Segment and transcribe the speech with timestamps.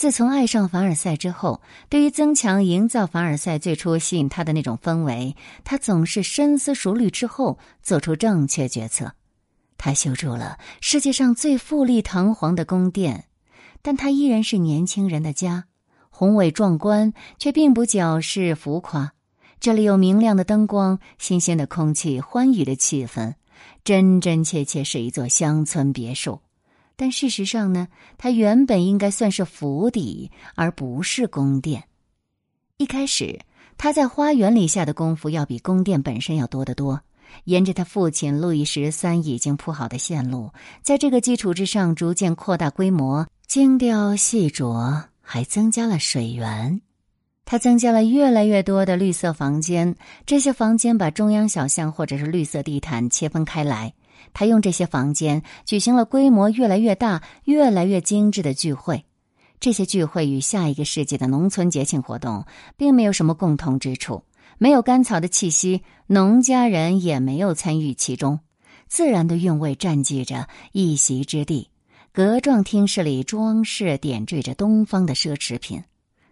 [0.00, 9.12] 自从爱上凡尔赛之后，对于增强、营造凡尔赛最初吸引他的那种氛围，他总是深思熟虑之后做出正确决策。
[9.76, 13.26] 他修筑了世界上最富丽堂皇的宫殿，
[13.82, 15.64] 但他依然是年轻人的家，
[16.08, 19.12] 宏伟壮观却并不矫饰浮夸。
[19.60, 23.34] 这里有明亮的灯光、新鲜的空气、欢愉的气氛，
[23.84, 26.40] 真真切切是一座乡村别墅。
[27.00, 27.88] 但事实上呢，
[28.18, 31.84] 它原本应该算是府邸，而不是宫殿。
[32.76, 33.40] 一开始，
[33.78, 37.00] 他在花园里下的功夫要比宫殿本身要多得多。
[37.44, 46.82] 沿着他父亲路易十三已经铺好的线路，在这个基础之上逐渐扩大规模，精雕细琢，还增加了水源。
[47.46, 49.96] 他增加了越来越多的绿色房间，
[50.26, 53.94] 这些房间把中央小巷或者是绿色地毯切分开来。
[54.32, 59.04] 他用这些房间举行了规模越来越大、越来越精致的聚会。
[59.58, 64.24] 这些聚会与下一个世纪的农村节庆活动并没有什么共同之处，
[64.56, 68.40] 没有甘草的气息，农家人也没有参与其中。
[68.88, 71.70] 自然的韵味占据着一席之地，
[72.12, 75.84] 格状厅室里装饰点缀着东方的奢侈品。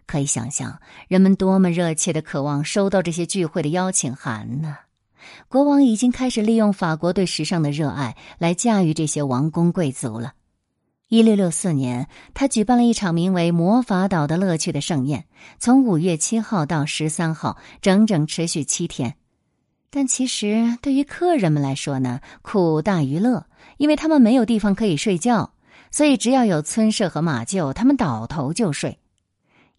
[0.05, 4.75] 可以想象，人们多么热切的渴望收到这些聚会的邀请函呢？
[5.47, 10.33] 国王已经开始利用法国对时尚的热爱来驾驭这些王公贵族了。
[11.07, 15.25] 一六六四年，他举办了一场名为“魔法岛”的乐趣的盛宴，
[15.57, 19.15] 从五月七号到十三号，整整持续七天。
[19.89, 25.53] 但其实对于客人们来说呢，苦大于乐，因为他们没有地方可以睡觉，
[25.89, 28.99] 所以只要有村舍和马厩，他们倒头就睡。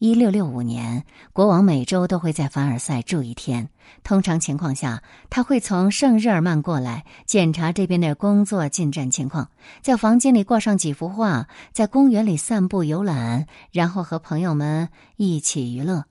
[0.01, 3.69] 一六六五年，国王每周都会在凡尔赛住一天。
[4.03, 9.51] 通常情况下，他会从圣日耳曼过来检查这边的工作进展情况，
[9.83, 16.07] 在房间里挂上几幅画，在公园里散步游览，然后和朋友们一起娱乐。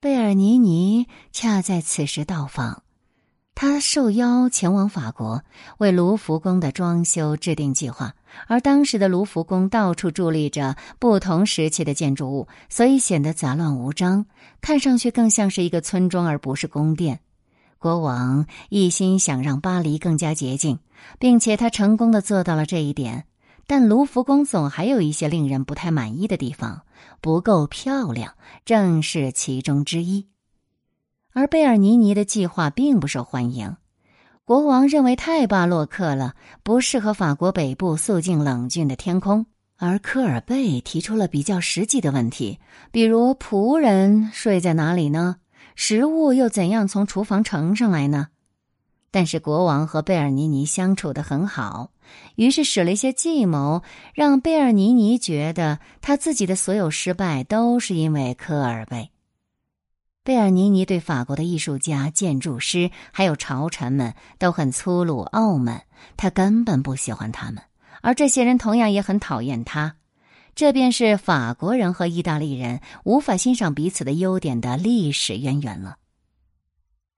[0.00, 2.82] 贝尔尼尼恰在此时到访。
[3.54, 5.44] 他受邀前往法国，
[5.78, 8.16] 为卢浮宫的装修制定计划。
[8.46, 14.26] 而当时的卢浮宫到处伫立着不同时期的建筑物，所以显得杂乱无章，
[14.60, 17.20] 看上去更像是一个村庄而不是宫殿。
[17.78, 20.78] 国王一心想让巴黎更加洁净，
[21.18, 23.24] 并且他成功的做到了这一点。
[23.66, 26.82] 但卢浮宫总还有一些令人不太满意的地方，
[27.20, 28.34] 不够漂亮，
[28.64, 30.26] 正是其中之一。
[31.34, 33.76] 而贝尔尼尼的计划并不受欢迎，
[34.48, 39.44] 国王认为太巴洛克了，不适合法国北部肃静冷峻的天空。
[39.76, 42.58] 而科尔贝提出了比较实际的问题，
[42.90, 45.36] 比如仆人睡在哪里呢？
[45.76, 48.28] 食物又怎样从厨房盛上来呢？
[49.10, 51.90] 但是国王和贝尔尼尼相处的很好，
[52.36, 53.82] 于是使了一些计谋，
[54.14, 59.10] 让贝尔尼尼觉得他自己的所有失败都是因为科尔贝。
[60.28, 65.84] 贝尔尼尼对法国的艺术家、建筑师还有朝臣们都很粗鲁傲慢，
[66.18, 67.62] 他根本不喜欢他们，
[68.02, 69.96] 而这些人同样也很讨厌他。
[70.54, 75.96] 这便是法国人和意大利人无法欣赏彼此的优点的历史渊源了。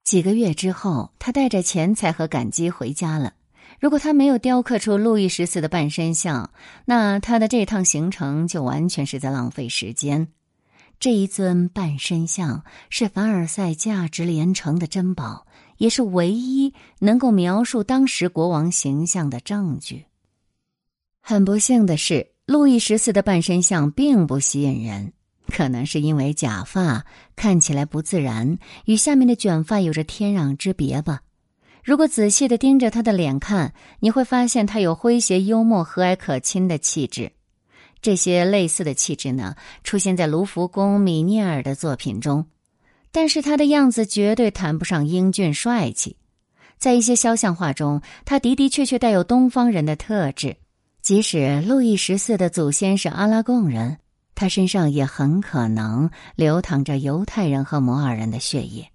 [0.04, 3.32] 几个月之后，他带着钱财和感激回家了。
[3.81, 6.53] 如果他没有雕刻出路易十四的半身像，
[6.84, 10.28] 那他的这趟行程就完全是在浪费时间。
[11.00, 15.47] 这一尊半身像是凡尔赛价值连城的珍宝，
[15.78, 20.05] 也是唯一能够描述当时国王形象的证据。
[21.22, 25.15] 很不幸的是，路易十四的半身像并不吸引人，
[25.49, 31.22] 可能是因为假发看起来不自然，与下面的卷发有着天壤之别吧。
[31.83, 37.33] 如果仔细的盯着他的脸看，你会发现他有诙谐幽默、和蔼可亲的气质。
[38.03, 42.47] 这些类似的气质呢，出现在卢浮宫米涅尔的作品中，
[43.12, 46.16] 但是他的样子绝对谈不上英俊帅气。
[46.78, 50.56] 在一些肖像画中，他的的确确带有东方人的特质。
[51.03, 53.99] 即使路易十四的祖先是阿拉贡人，
[54.34, 58.91] 他身上也很可能流淌着犹太人和摩尔人的血液。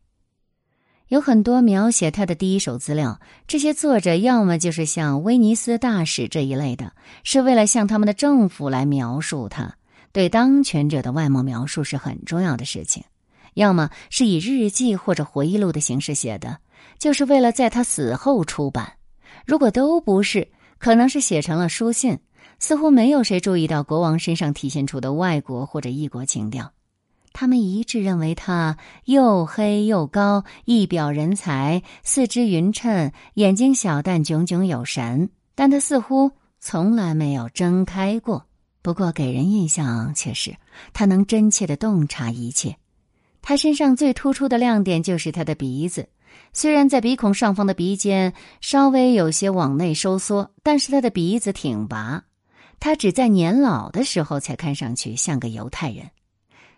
[1.16, 6.92] 有很多描写他的第一手资料，这些作者要么就是像威尼斯大使这一类的，
[7.24, 9.76] 是为了向他们的政府来描述他。
[10.12, 13.02] 对当权者的外貌描述是很重要的事情；
[13.54, 16.58] 要么是以日记或者回忆录的形式写的，
[17.00, 18.92] 就是为了在他死后出版。
[19.46, 22.20] 如果都不是，可能是写成了书信。
[22.60, 26.75] 似乎没有谁注意到国王身上体现出的外国或者异国情调。
[27.38, 35.30] 他们一致认为他又黑又高，一表人才，四肢匀称，眼睛小但炯炯有神。
[35.54, 38.46] 但他似乎从来没有睁开过。
[38.82, 40.56] 不过给人印象却是
[40.94, 42.78] 他能真切的洞察一切。
[43.42, 46.08] 他身上最突出的亮点就是他的鼻子，
[46.54, 52.24] 虽然在鼻孔上方的鼻尖稍微有些往内收缩，但是他的鼻子挺拔。
[52.80, 56.10] 他只在年老的时候才看上去像个犹太人。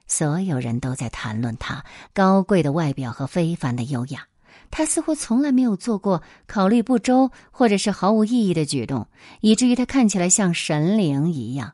[0.07, 1.83] 所有人都在谈论他
[2.13, 4.27] 高贵的外表和非凡的优雅。
[4.69, 9.07] 他似乎从来没有做过考虑不周或者是毫无意义的举动，
[9.39, 11.73] 以至于他看起来像神灵一样。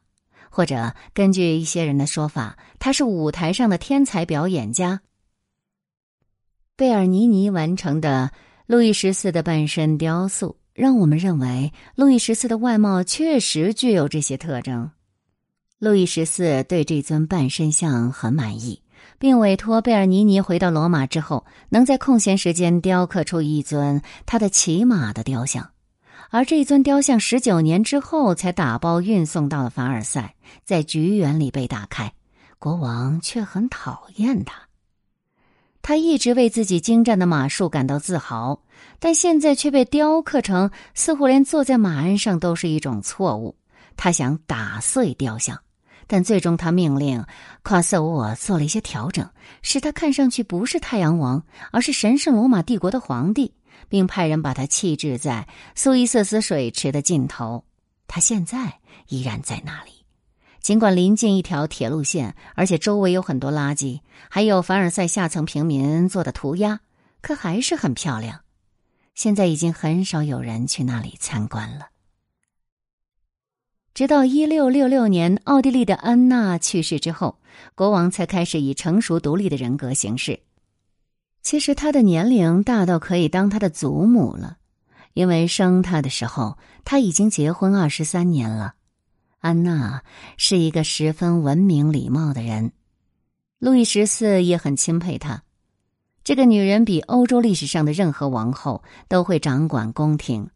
[0.49, 5.01] 或者根据一些人的说法，他是舞台上的天才表演家。
[6.75, 8.31] 贝尔尼尼完成的
[8.67, 14.91] 路易十四的半身雕塑，让我们认为路易十四的外貌确实具有这些特征。
[15.83, 18.81] 路易十四对这尊半身像很满意，
[19.19, 25.71] 并委托贝尔尼尼回到罗马之后，能在空闲时间雕刻出一尊他的骑马的雕像。
[26.29, 32.13] 而这尊雕像十九年之后才打包运送到了凡尔赛，在菊园里被打开。
[32.59, 34.55] 国王却很讨厌他。
[35.81, 38.63] 他一直为自己精湛的马术感到自豪，
[38.99, 43.57] 但现在却被雕刻成似乎连坐在马鞍上都是一种错误。
[43.97, 45.59] 他想打碎雕像，
[46.13, 47.25] 但最终他命令
[47.63, 49.27] 夸瑟沃做了一些调整，
[49.63, 53.55] 使他看上去不是太阳王，而是神圣罗马帝国的皇帝。
[53.89, 57.65] 并派人把他弃置在苏伊瑟斯水池的尽头。
[58.07, 60.05] 他现在依然在那里，
[60.61, 63.99] 尽管临近一条铁路线，而且周围有很多垃圾，
[64.29, 66.79] 还有凡尔赛下层平民做的涂鸦，
[67.21, 68.41] 可还是很漂亮。
[69.15, 71.87] 现在已经很少有人去那里参观了。
[73.93, 77.37] 直到一六六六年，奥地利的安娜去世之后，
[77.75, 80.39] 国王才开始以成熟独立的人格行事。
[81.43, 84.57] 其实他的年龄大到可以当他的祖母了，
[85.13, 88.73] 因为生他的时候他已经结婚二十三年了。
[89.37, 90.01] 安娜
[90.37, 92.71] 是一个十分文明礼貌的人，
[93.59, 95.43] 路易十四也很钦佩她。
[96.23, 100.49] 这个女人比欧洲历史上的任何王后都会掌管宫廷。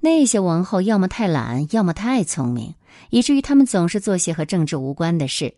[0.00, 2.74] 那些王后要么太懒，要么太聪明，
[3.10, 5.54] 以至于他们总是做些和政治无关的事。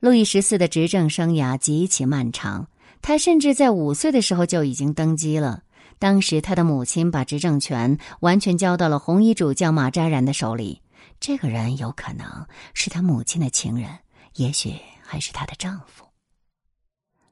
[0.00, 2.68] 路易十四的执政生涯极其漫长。
[3.02, 5.62] 他甚至在五岁的时候就已经登基了。
[5.98, 10.82] 当时他的母亲把执政权完全交到了红衣主教马扎然的手里。
[11.20, 13.90] 这个人有可能是他母亲的情人，
[14.34, 16.04] 也许还是她的丈夫。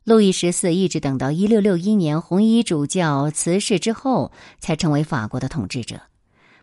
[0.04, 6.00] 路易十四一直等到一六六一年红衣主教辞世之后，才成为法国的统治者，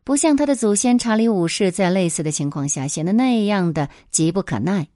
[0.04, 4.88] 不像他的祖先查理五世在类似的情况下显得那样的急不可耐。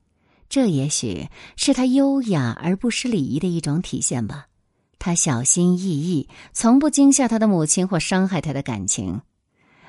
[0.49, 4.47] 这也许是他优雅而不失礼仪的一种体现吧。
[4.99, 9.21] 他小心翼翼，从不惊吓他的母亲或伤害他的感情，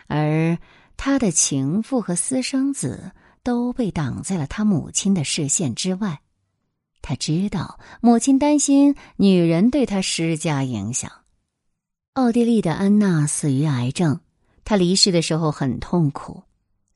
[0.09, 0.59] 而
[0.97, 3.13] 他的情妇和私生子
[3.43, 6.21] 都被挡在了他母亲的视线之外。
[7.01, 11.11] 他知道母亲担心女人对他施加影响。
[12.15, 14.21] 奥地利的安娜死于癌症，
[14.67, 16.43] 他离世的时候很痛苦。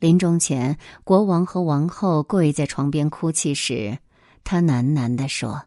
[0.00, 3.99] 临终前，国王和王后跪在床边哭泣时，
[4.43, 5.67] 他喃喃地说：“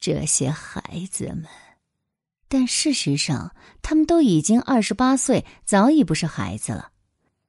[0.00, 1.44] 这些孩子们。”
[2.48, 6.88] 但事实上，他们都已经二十八岁，早已不是孩子了。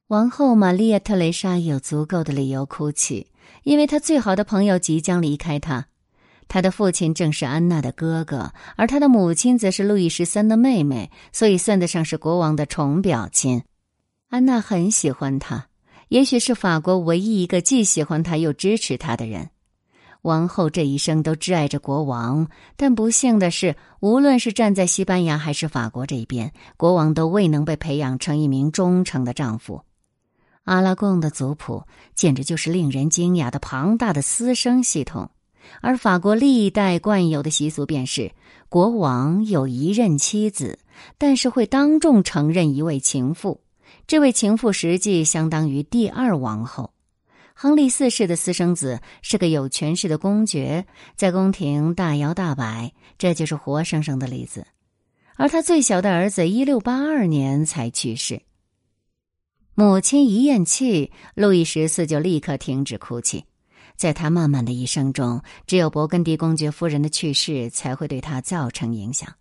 [0.07, 3.31] 王后玛丽亚·特蕾莎有足够的理由哭泣，
[3.63, 5.87] 因为她最好的朋友即将离开她。
[6.48, 13.64] 他的父亲正是安娜的哥哥，而他的母亲则是路易十三的妹妹，所以算得上是国王的宠表亲。
[14.30, 15.68] 安娜很喜欢他，
[16.10, 19.50] 也许是法国唯一一个既喜欢他又支持他的人。
[20.24, 29.81] 王后这一生都挚爱着国王，但不幸的是，无论是站在西班牙还是法国这一边，国王都未能被培养成一名忠诚的丈夫。
[30.66, 31.83] 阿拉贡的族谱
[32.14, 35.31] 简直就是令人惊讶的庞大的私生系统，
[35.81, 38.31] 而法国历代惯有的习俗便是，
[38.69, 40.80] 国王有一任妻子，
[41.18, 43.61] 但是会当众承认一位情妇。
[44.07, 46.91] 这位情妇实际相当于第二王后，
[47.53, 54.65] 亨利四世的私生子是个有权势的公爵，在宫廷大摇大摆，这就是活生生的例子。
[55.35, 58.41] 而他最小的儿子一六八二年才去世，
[59.73, 63.45] 母亲一咽气，路易十四就立刻停止哭泣。
[64.01, 69.31] 在他漫漫的一生中，只有勃艮第公爵夫人的去世才会对他造成影响。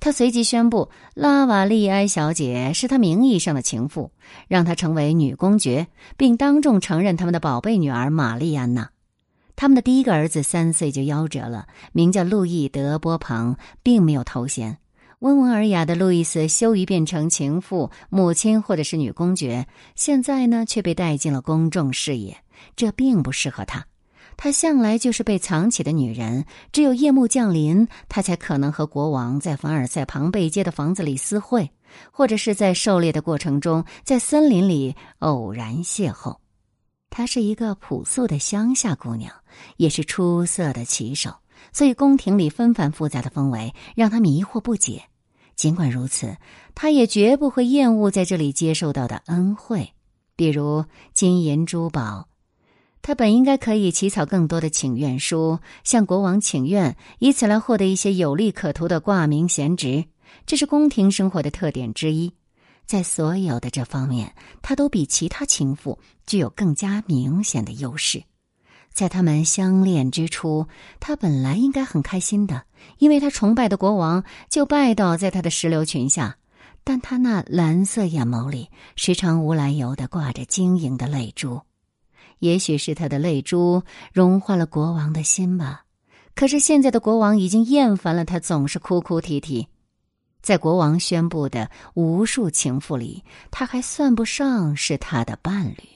[0.00, 4.10] 他随即宣布，拉瓦利埃小姐是他名义上的情妇，
[4.48, 5.86] 让她成为女公爵，
[6.16, 8.90] 并当众承认他们的宝贝女儿玛丽安娜。
[9.54, 14.78] 他们的第一个儿子三岁就夭折了，名叫路易德波旁，并没有头衔。
[15.20, 22.36] 温文尔雅的路易斯羞于变成情妇、母亲或者是女公爵，现在呢却被带进了公众视野，
[22.76, 23.86] 这并不适合她。
[24.36, 31.70] 她向来就是被藏起的女人，只有夜幕降临，她才可能和国王在凡尔赛庞贝街的房子里私会，
[32.10, 36.36] 或者是在狩猎的过程中在森林里偶然邂逅。
[37.10, 39.32] 她是一个朴素的乡下姑娘，
[39.76, 41.32] 也是出色的骑手，
[41.72, 45.04] 所以宫廷里纷繁复杂的氛围让她迷惑不解。
[45.54, 46.36] 尽管如此，
[46.74, 49.92] 他也绝不会厌恶在这里接受到的恩惠，
[50.34, 52.26] 比如金银珠宝。
[53.06, 60.06] 他本应该可以起草更多的请愿书，向国王请愿，以此来获得一些有利可图的挂名闲职。
[60.46, 62.32] 这是宫廷生活的特点之一。
[62.86, 64.32] 在所有的这方面，
[64.62, 68.22] 他都比其他情妇具有更加明显的优势。
[68.90, 70.66] 在他们相恋之初，
[70.98, 72.62] 他本来应该很开心的，
[72.96, 76.38] 因为他崇拜的国王就拜倒在他的石榴裙下。
[76.82, 81.60] 但他那蓝色眼眸里时常无来由的挂着晶莹的泪珠，
[82.44, 83.82] 也许是他的泪珠
[84.12, 85.84] 融化了国王的心吧。
[86.34, 89.68] 可是现在的国王已经厌烦了他总是哭哭啼啼。
[90.42, 95.88] 在国王宣布的无数情妇里，他还算不上是他的伴侣。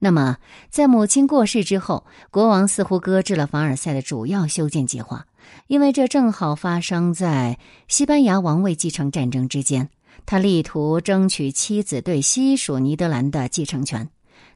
[0.00, 5.26] 那么，在母亲过世之后，国王似乎搁置了凡尔赛的主要修建计划，
[5.68, 7.56] 因为这正好发生在
[7.86, 9.90] 西班牙王位继承战争之间。
[10.26, 14.10] 他力图争取妻子对西属尼德兰的继承权。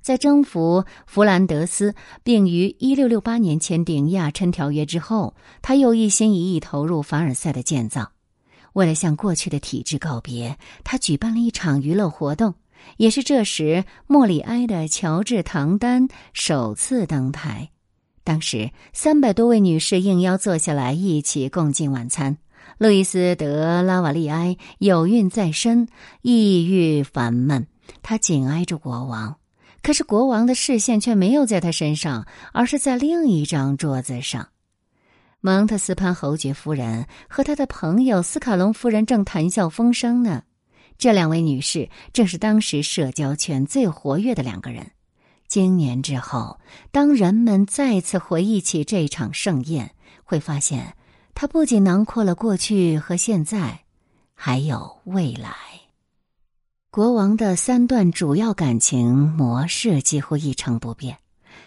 [0.04, 8.12] 在征服弗兰德斯，并于一六六八年签订亚琛条约之后，他又一心一意投入凡尔赛的建造。
[8.75, 12.52] 为了向过去的体制告别，他举办了一场娱乐活动。
[12.99, 17.70] 也是这时，莫里埃的乔治·唐丹首次登台。
[18.25, 22.37] 当时，三百多位女士应邀坐下来一起共进晚餐。
[22.76, 25.88] 路易斯·德拉瓦利埃有孕在身，
[26.20, 27.66] 抑郁烦闷，
[28.02, 29.37] 他紧挨着国王。
[29.84, 34.48] 可是，国王的视线却没有在他身上，而是在另一张桌子上。
[35.42, 40.44] 蒙特斯潘侯爵夫人和他的朋友斯卡隆夫人正谈笑风生呢。
[40.96, 44.92] 这两位女士正是当时社交圈最活跃的两个人。
[45.48, 46.58] 经年之后，
[46.90, 49.90] 当人们再次回忆起这场盛宴，
[50.24, 50.96] 会发现
[51.34, 53.80] 它不仅囊括了过去和现在，
[54.34, 55.52] 还有未来。
[56.94, 61.18] 国王的三段主要感情模式几乎一成不变，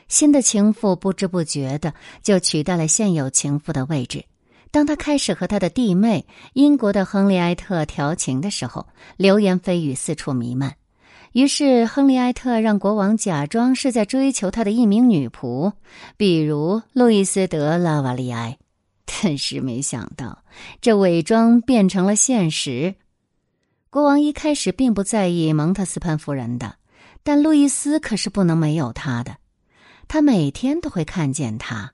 [0.08, 1.94] 新的情妇不知不觉的
[2.24, 4.24] 就取代了现有情妇的位置。
[4.72, 10.78] 当他开始和他的弟妹英国的亨利埃特调情的时候，流言蜚语四处弥漫。
[11.34, 15.74] 于是，亨利埃特让国王假装是在追求他的一名女仆，
[16.16, 18.58] 比如路易斯·德拉瓦利埃。
[19.06, 20.42] 但是，没想到
[20.80, 22.96] 这伪装变成了现实。
[23.90, 26.76] 国王一开始并不在意蒙特斯潘夫人的，
[27.24, 29.38] 但路易斯可是不能没有他的。
[30.08, 31.94] 他每天都会看见他。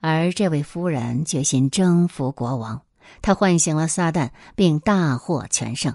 [0.00, 2.80] 而这位夫人决心征服国王，
[3.20, 5.94] 她唤醒了撒旦，并大获全胜。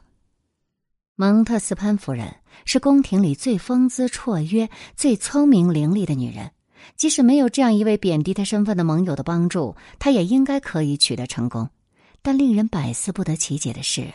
[1.16, 6.52] 蒙特斯潘夫人是宫廷里最风姿绰约、最聪明伶俐的女人，
[6.96, 11.68] 即使没有这样一位贬低她身份的盟友的帮助，她也应该可以取得成功。
[12.22, 14.14] 但令人百思不得其解的是，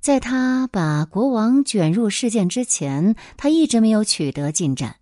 [0.00, 4.96] 在他把国王卷入事件之前，他一直没有取得进展。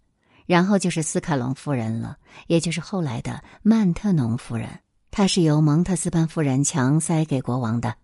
[0.47, 4.69] 然后就是斯卡隆夫人了，也就是后来的曼特农夫人。
[5.11, 7.97] 她是由蒙特斯潘夫人强塞给国王的，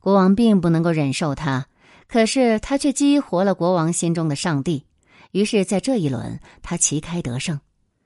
[0.00, 1.66] 国王并不能够忍受她，
[2.08, 4.86] 可是她却激活了国王心中的上帝。
[5.32, 7.60] 于是，在这一轮，他旗开得胜，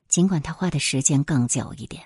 [0.09, 2.03] 尽管他花的时间更久一点。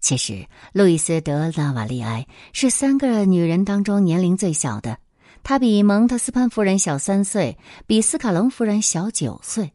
[0.00, 4.98] 其实，路易斯·德拉瓦利埃是三个女人当中年龄最小的，
[5.42, 9.72] 她比蒙特斯潘夫人小三岁，比斯卡隆夫人小九岁。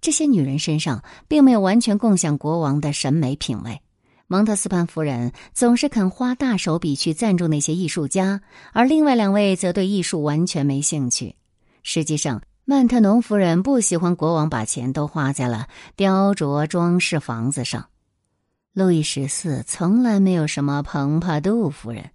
[0.00, 3.80] 这些女人身上并没有完全共享国王的审美品味。
[4.28, 8.40] 蒙特斯潘夫人总是肯花大手笔去赞助那些艺术家，
[8.72, 11.34] 而另外两位则对艺术完全没兴趣。
[11.82, 15.66] 实际上，曼特农夫人不喜欢国王把钱都花在了
[15.96, 17.86] 雕琢装饰房子上。
[18.72, 22.10] 路易十四从来没有什么蓬帕杜夫人。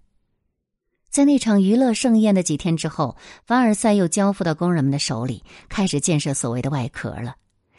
[1.16, 7.36] 在那场娱乐盛宴的几天之后，凡尔赛又交付到工人们的手里，开始建设所谓的外壳了。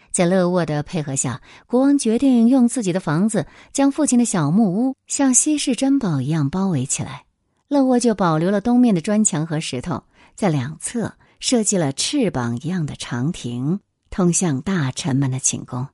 [0.10, 7.26] 在勒沃的配合下，国王决定用自己的房子将父亲的小木屋像稀世珍宝一样包围起来。
[7.68, 10.02] 勒沃就保留了东面的砖墙和石头，
[10.34, 13.80] 在两侧设计了翅膀一样的长亭，
[14.10, 15.88] 通向大臣们的寝宫。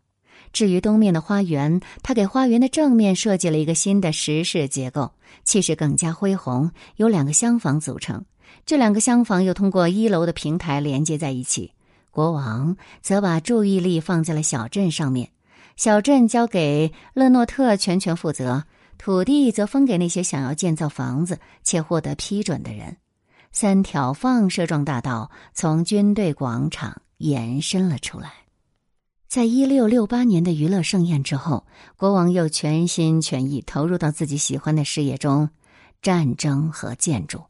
[0.53, 5.11] 至于东面的花园，他给花园的正面设计了一个新的石室结构，
[5.43, 8.23] 气势更加恢宏，由两个厢房组成。
[8.65, 11.73] 这两个厢房又通过一楼的平台连接在一起。
[12.11, 15.31] 国王则把注意力放在了小镇上面，
[15.75, 18.65] 小镇交给勒诺特全权负责，
[18.99, 22.97] 土地则分给那些想要建造房子且获得批准的人。
[23.51, 28.42] 三条放射状大道从军队广场延伸了出来。
[29.33, 31.65] 在一六六八年的娱乐盛宴之后，
[31.97, 35.49] 国王又全心全意投入到自己喜欢的事业中——
[36.03, 37.41] 战争和建筑。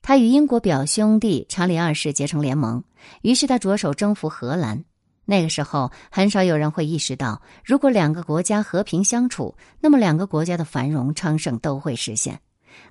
[0.00, 2.82] 他与英国表兄弟查理二世结成联盟，
[3.20, 4.86] 于是他着手征服荷兰。
[5.26, 12.40] 那个时候，很少有人会意识到，如果两个国家和平相处，那么两个国家的繁荣昌盛都会实现。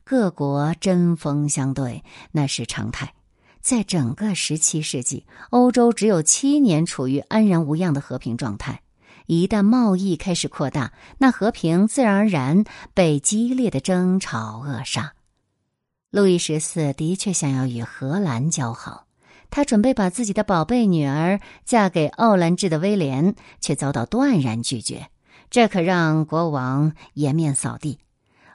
[0.03, 3.15] 各国针锋相对，那是常态。
[3.61, 8.81] 在整个十七世纪，欧洲只有七年处于安然无恙的和平状态。
[9.27, 15.13] 一旦贸易开始扩大，那和平自然而然被激烈的争吵扼杀。
[16.09, 19.05] 路易十四的确想要与荷兰交好，
[19.49, 25.07] 他准备把自己的宝贝女儿嫁给奥兰治的威廉，却遭到断然拒绝。
[25.49, 27.99] 这可让国王颜面扫地。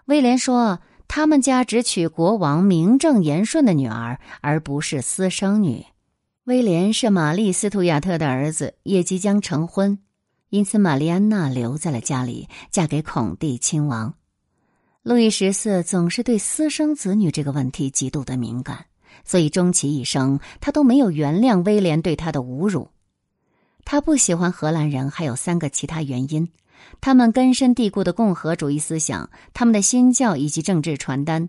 [0.06, 5.84] 威廉说：“他们家只娶国王名正言顺的女儿，而不是私生女。”
[6.44, 9.98] 威廉是玛丽·斯图亚特的儿子，也即将成婚，
[10.48, 14.14] 因此玛丽安娜留在了家里，嫁给孔蒂亲王。
[15.02, 18.86] 路易十四总是对私生子女这个问题极度的敏感，
[19.24, 22.88] 所以终其一生，他都没有原谅威廉对他的侮辱。
[23.84, 26.48] 他不喜欢荷兰人，还有三个其他原因：
[27.00, 31.48] 他们根深蒂固的共和主义思想，他们的新教以及政治传单。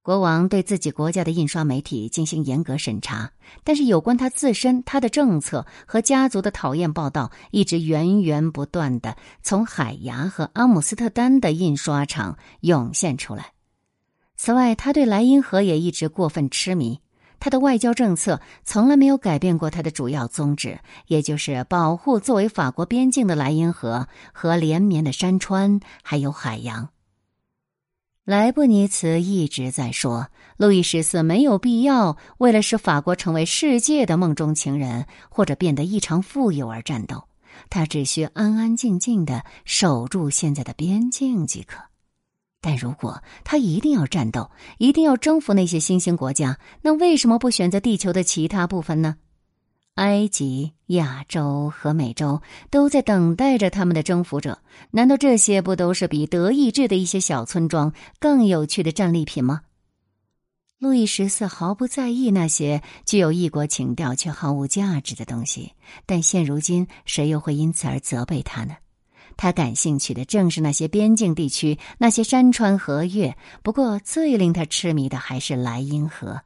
[0.00, 3.32] 国王对自己国家的印刷媒体进行严格审查，
[3.62, 13.52] 但是有关他自身、他的政策和家族的讨厌报道一直源源不断的从海牙和阿姆斯特丹的印刷厂涌现出来。
[14.34, 17.00] 此外，他对莱茵河也一直过分痴迷。
[17.40, 26.88] 他的外交政策从来没有改变过他的主要宗旨，也就是保护作为法国边境的莱茵河和连绵的山川，还有海洋。
[28.24, 37.24] 莱布尼茨一直在说，路易十四没有必要为了使法国成为世界的梦中情人或者变得异常富有而战斗，
[37.70, 41.78] 他只需安安静静的守住现在的边境即可。
[42.60, 49.16] 但如果他一定要战斗，一定要征服那些新兴国家，那为什么不选择地球的其他部分呢？
[49.94, 52.40] 埃及、亚洲和美洲
[52.70, 54.60] 都在等待着他们的征服者。
[54.92, 59.62] 难道这些不都是比德意志的一些小村庄更有趣的战利品吗？
[60.78, 65.72] 路易十四毫不在意那些具有异国情调却毫无价值的东西，
[66.06, 68.76] 但现如今谁又会因此而责备他呢？
[69.38, 73.36] 他感兴趣的正是那些边境地区，那些山川河岳。
[73.62, 76.42] 不过，最令他痴迷的还是莱茵河。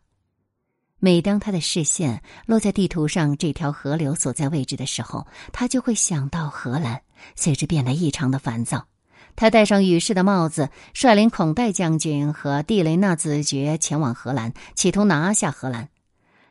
[0.99, 7.01] 每当他的视线落在地图上这条河流所在位置的时候，他就会想到荷兰，
[7.35, 8.87] 随之变得异常的烦躁。
[9.35, 15.89] 他戴上羽饰的帽子，率领孔代将军和蒂雷纳子爵前往荷兰，企图拿下荷兰。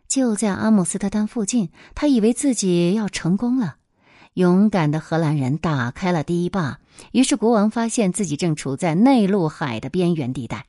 [0.07, 3.75] 就在阿姆斯特丹附近，他以为自己要成功了。
[4.33, 6.79] 勇敢的荷兰人打开了堤坝，
[7.11, 10.65] 于是国王发现自己正处在内陆海的边缘地带。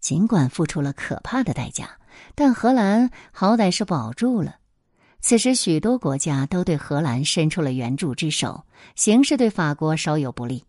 [0.00, 1.96] 尽管付出了可怕的代价。
[2.34, 4.56] 但荷兰好歹是保住了。
[5.20, 10.64] 此时，许多国家都对荷兰伸出了援助之手，形势对法国稍有不利。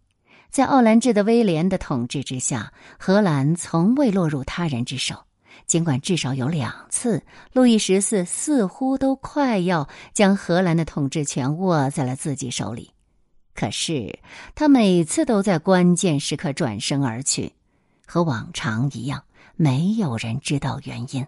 [0.50, 5.26] 在奥兰治的威廉的统治之下，荷兰从未落入他人之手。
[5.66, 12.92] 尽管至少有两次，路易十四似乎都快要将荷兰的统治权握在了自己手里，
[13.54, 14.20] 可是
[14.56, 17.54] 他每次都在关键时刻转身而去，
[18.06, 19.24] 和往常一样，
[19.56, 21.26] 没有人知道原因。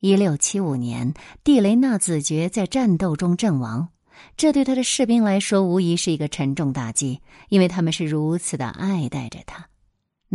[0.00, 3.88] 一六七五年，蒂雷纳子爵在战斗中阵亡，
[4.36, 9.68] 这对他的士兵来说无疑是一个沉重打击，因为他们是如此的爱戴着他。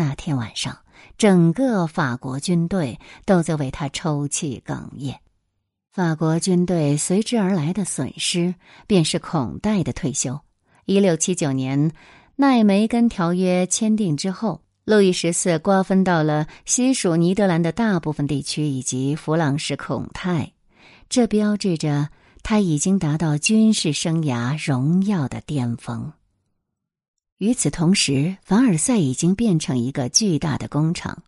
[0.02, 0.80] 那天晚上，
[1.16, 5.20] 整个法国军队都在为他抽泣哽咽。
[5.92, 8.56] 法国军队随之而来的损失，
[8.88, 10.40] 便是孔代的退休。
[10.86, 11.92] 一六七九年，
[12.36, 14.64] 奈梅根条约签订之后。
[14.84, 20.54] 路易十四瓜分到了西属尼德兰的大部分地区以及弗朗什孔泰，
[21.08, 22.10] 这标志着
[22.42, 26.12] 他已经达到军事生涯荣耀的巅峰。
[27.42, 31.24] 与此同时，凡尔赛已经变成一个巨大的工厂，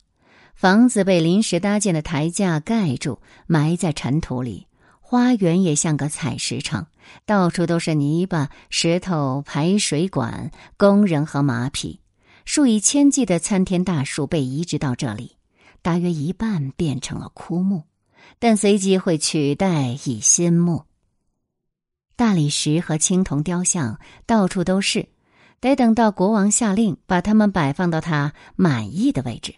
[0.53, 4.67] 房子被临时搭建的台架盖住，埋在尘土里；
[5.01, 6.85] 花园也像个采石场，
[7.25, 11.99] 到处都是泥巴、石头、排水管、工人和马匹。
[12.45, 15.37] 数以千计的参天大树被移植到这里，
[15.81, 17.85] 大约一半变成了枯木，
[18.37, 20.83] 但随即会取代以新木。
[22.15, 25.07] 大理石和青铜雕像到处都是，
[25.63, 29.55] 得等到国王下令把它们摆放到他满意的位置。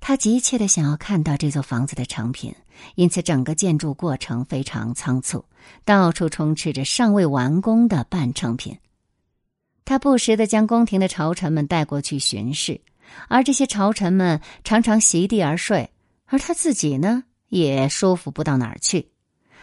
[0.00, 2.52] 他急切的想要看到这座房子的成品，
[2.96, 5.44] 因此整个建筑过程非常仓促，
[5.84, 8.76] 到处充斥着尚未完工的半成品。
[9.84, 12.80] 他不时的将宫廷的朝臣们带过去巡视，
[13.28, 15.92] 而这些朝臣们常常席地而睡，
[16.26, 19.12] 而他自己呢，也舒服不到哪儿去。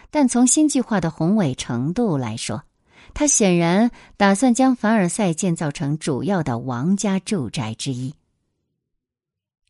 [0.10, 2.64] 但从新计划的宏伟程度来说，
[3.16, 8.14] 他显然打算将凡尔赛建造成主要的王家住宅之一。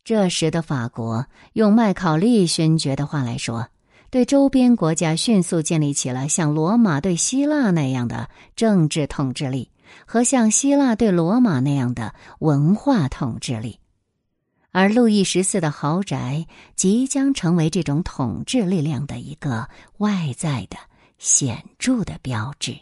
[0.04, 3.70] 这时的法国，用麦考利勋爵的话来说，
[4.10, 9.72] 对周边国家迅速建立起了像罗马对希腊那样的政治统治力。
[10.06, 13.80] 和像希腊对罗马那样的文化统治力，
[14.72, 20.78] 而路易十四的豪宅即将成为这种统治力量的一个外在的
[21.18, 22.78] 显著的标志。